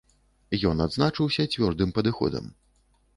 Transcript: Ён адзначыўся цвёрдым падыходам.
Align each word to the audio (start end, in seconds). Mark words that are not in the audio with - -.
Ён 0.69 0.79
адзначыўся 0.85 1.45
цвёрдым 1.57 1.93
падыходам. 1.99 2.49